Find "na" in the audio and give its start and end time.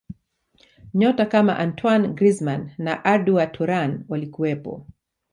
2.77-3.05